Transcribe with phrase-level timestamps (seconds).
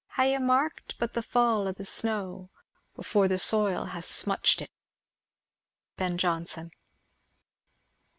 [0.17, 2.49] Ha' you mark'd but the fall o' the snow,
[2.95, 4.71] Before the soil hath smutch'd it?
[5.95, 6.71] Ben Jonson.